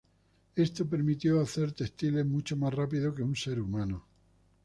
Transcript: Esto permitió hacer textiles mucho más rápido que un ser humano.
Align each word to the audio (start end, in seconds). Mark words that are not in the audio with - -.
Esto 0.55 0.89
permitió 0.89 1.39
hacer 1.41 1.73
textiles 1.73 2.25
mucho 2.25 2.57
más 2.57 2.73
rápido 2.73 3.13
que 3.13 3.21
un 3.21 3.35
ser 3.35 3.61
humano. 3.61 4.03